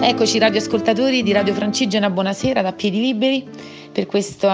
[0.00, 3.44] Eccoci radioascoltatori di Radio Francigena, buonasera da Piedi Liberi
[3.92, 4.48] per questo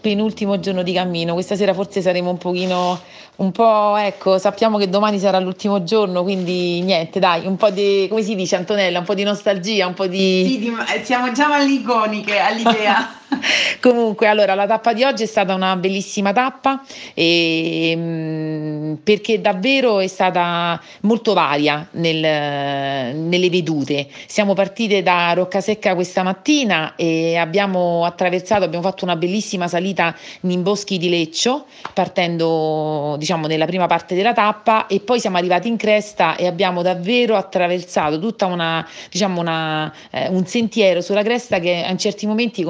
[0.00, 1.34] penultimo giorno di cammino.
[1.34, 2.98] Questa sera forse saremo un pochino,
[3.36, 8.06] un po', ecco, sappiamo che domani sarà l'ultimo giorno, quindi niente, dai, un po' di,
[8.08, 10.44] come si dice Antonella, un po' di nostalgia, un po' di...
[10.46, 13.12] Sì, di, siamo già malliconiche all'idea.
[13.80, 16.82] Comunque, allora, la tappa di oggi è stata una bellissima tappa
[17.14, 24.08] e, mm, perché davvero è stata molto varia nel, nelle vedute.
[24.26, 30.62] Siamo partite da Roccasecca questa mattina e abbiamo attraversato, abbiamo fatto una bellissima salita in
[30.62, 35.76] boschi di Leccio, partendo diciamo nella prima parte della tappa e poi siamo arrivati in
[35.76, 41.86] cresta e abbiamo davvero attraversato tutta una, diciamo una, eh, un sentiero sulla cresta che
[41.88, 42.62] in certi momenti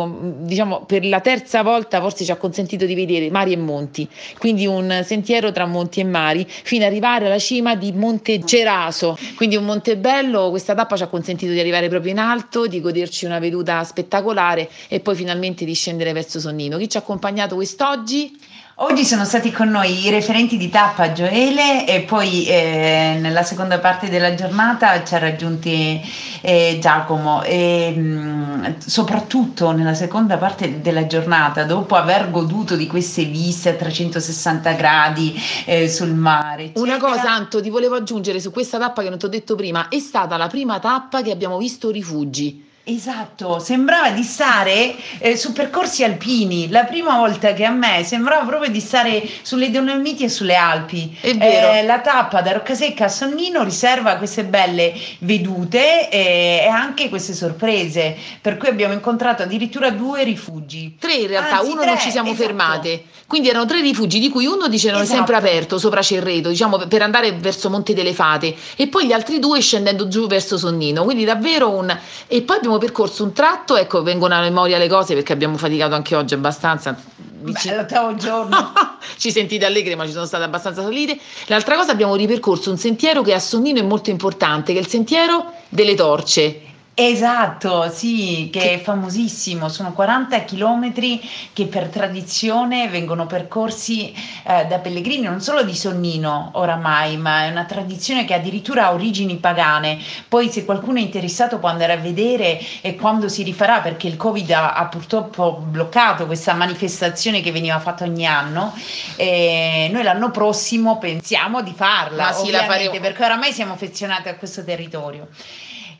[0.47, 4.67] diciamo, per la terza volta forse ci ha consentito di vedere mari e monti, quindi
[4.67, 9.57] un sentiero tra monti e mari, fino ad arrivare alla cima di Monte Ceraso, quindi
[9.57, 13.25] un monte bello, questa tappa ci ha consentito di arrivare proprio in alto, di goderci
[13.25, 16.79] una veduta spettacolare e poi finalmente di scendere verso Sonnino.
[16.79, 18.39] Chi ci ha accompagnato quest'oggi?
[18.79, 23.79] Oggi sono stati con noi i referenti di tappa Gioele e poi eh, nella seconda
[23.79, 25.99] parte della giornata ci ha raggiunti
[26.43, 32.87] eh, Giacomo e mh, mm, soprattutto nella seconda parte della giornata dopo aver goduto di
[32.87, 36.65] queste viste a 360 gradi eh, sul mare.
[36.65, 36.85] Eccetera.
[36.85, 39.89] Una cosa Anto ti volevo aggiungere su questa tappa che non ti ho detto prima,
[39.89, 42.66] è stata la prima tappa che abbiamo visto rifugi.
[42.89, 46.71] Esatto, sembrava di stare eh, su percorsi alpini.
[46.71, 51.19] La prima volta che a me sembrava proprio di stare sulle Dolomiti e sulle Alpi.
[51.21, 51.73] È vero.
[51.73, 57.35] Eh, la tappa da Roccasecca a Sonnino riserva queste belle vedute eh, e anche queste
[57.35, 58.17] sorprese.
[58.41, 60.95] Per cui abbiamo incontrato addirittura due rifugi.
[60.97, 62.45] Tre in realtà, Anzi, uno tre, non ci siamo esatto.
[62.45, 63.03] fermate.
[63.27, 65.17] Quindi erano tre rifugi, di cui uno dicevano esatto.
[65.17, 69.41] sempre aperto sopra Cerreto, diciamo per andare verso Monte delle Fate, e poi gli altri
[69.41, 71.03] due scendendo giù verso Sonnino.
[71.03, 71.99] Quindi davvero un.
[72.29, 75.57] E poi abbiamo abbiamo percorso un tratto, ecco, vengono a memoria le cose perché abbiamo
[75.57, 76.97] faticato anche oggi abbastanza.
[77.17, 78.73] Beh, l'ottavo giorno.
[79.17, 81.19] ci sentite allegri, ma ci sono state abbastanza salite.
[81.47, 84.89] L'altra cosa abbiamo ripercorso un sentiero che a Sonnino è molto importante, che è il
[84.89, 86.61] sentiero delle torce.
[86.99, 91.21] Esatto, sì, che, che, è famosissimo, sono 40 chilometri
[91.53, 94.15] che per tradizione vengono percorsi
[94.45, 98.93] eh, da pellegrini, non solo di Sonnino oramai, ma è una tradizione che addirittura ha
[98.95, 99.99] origini pagane.
[100.27, 104.17] Poi se qualcuno è interessato può andare a vedere e quando si rifarà, perché il
[104.17, 108.73] Covid ha, ha purtroppo bloccato questa manifestazione che veniva fatta ogni anno,
[109.17, 112.99] e noi l'anno prossimo pensiamo di farla, ma sì, la faremo.
[113.01, 115.29] perché oramai siamo affezionati a questo territorio.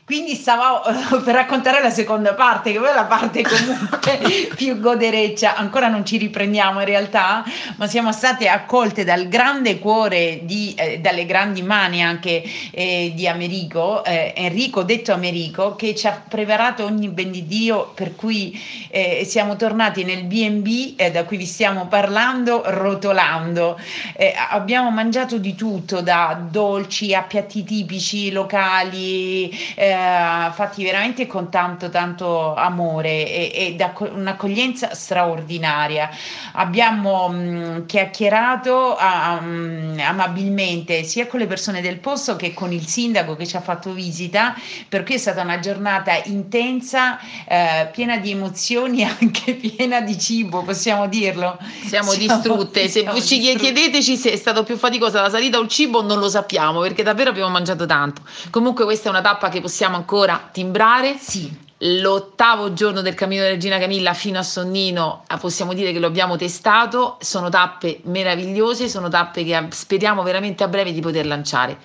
[0.07, 0.83] Quindi stavo
[1.21, 5.57] per raccontare la seconda parte, che poi è la parte comunque più godereccia.
[5.57, 7.43] Ancora non ci riprendiamo in realtà,
[7.75, 12.41] ma siamo state accolte dal grande cuore, di, eh, dalle grandi mani anche
[12.71, 17.91] eh, di Americo, eh, Enrico, detto Americo, che ci ha preparato ogni ben di Dio,
[17.93, 18.57] per cui
[18.89, 23.77] eh, siamo tornati nel BB eh, da cui vi stiamo parlando, rotolando.
[24.15, 31.49] Eh, abbiamo mangiato di tutto, da dolci a piatti tipici locali eh, fatti veramente con
[31.49, 36.09] tanto tanto amore e, e da un'accoglienza straordinaria.
[36.53, 42.71] Abbiamo mh, mm, chiacchierato a, um, amabilmente sia con le persone del posto che con
[42.71, 44.55] il sindaco che ci ha fatto visita,
[44.87, 51.07] perché è stata una giornata intensa, eh, piena di emozioni, anche piena di cibo, possiamo
[51.07, 51.57] dirlo.
[51.85, 52.81] Siamo, siamo distrutte.
[52.87, 53.63] Se siamo ci distrutte.
[53.63, 57.03] chiedeteci se è stato più faticosa la salita o il cibo, non lo sappiamo perché
[57.03, 58.21] davvero abbiamo mangiato tanto.
[58.49, 61.17] Comunque questa è una tappa che possiamo possiamo ancora timbrare.
[61.17, 61.65] Sì.
[61.81, 66.07] L'ottavo giorno del cammino della Regina Camilla fino a Sonnino ah, possiamo dire che lo
[66.07, 71.77] abbiamo testato, sono tappe meravigliose, sono tappe che speriamo veramente a breve di poter lanciare.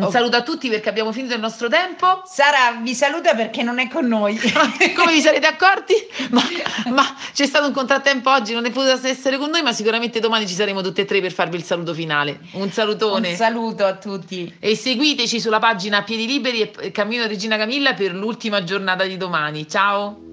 [0.00, 0.10] Un oh.
[0.10, 2.22] saluto a tutti perché abbiamo finito il nostro tempo.
[2.24, 4.38] Sara vi saluta perché non è con noi.
[4.96, 5.94] Come vi sarete accorti?
[6.30, 6.42] Ma,
[6.90, 10.46] ma, c'è stato un contrattempo oggi, non è potuta essere con noi, ma sicuramente domani
[10.46, 12.40] ci saremo tutte e tre per farvi il saluto finale.
[12.52, 13.30] Un salutone.
[13.30, 14.54] Un saluto a tutti.
[14.58, 19.68] E seguiteci sulla pagina Piedi Liberi e Cammino Regina Camilla per l'ultima giornata di domani.
[19.68, 20.29] Ciao.